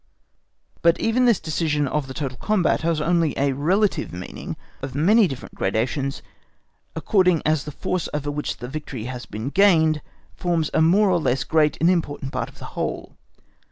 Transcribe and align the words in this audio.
But 0.81 0.99
even 0.99 1.25
this 1.25 1.39
decision 1.39 1.87
of 1.87 2.07
the 2.07 2.15
total 2.15 2.39
combat 2.39 2.81
has 2.81 2.99
only 2.99 3.37
a 3.37 3.51
relative 3.51 4.11
meaning 4.11 4.57
of 4.81 4.95
many 4.95 5.27
different 5.27 5.53
gradations, 5.53 6.23
according 6.95 7.43
as 7.45 7.65
the 7.65 7.71
force 7.71 8.09
over 8.11 8.31
which 8.31 8.57
the 8.57 8.67
victory 8.67 9.03
has 9.03 9.27
been 9.27 9.49
gained 9.49 10.01
forms 10.35 10.71
a 10.73 10.81
more 10.81 11.11
or 11.11 11.19
less 11.19 11.43
great 11.43 11.77
and 11.79 11.87
important 11.87 12.31
part 12.31 12.49
of 12.49 12.57
the 12.57 12.65
whole. 12.73 13.13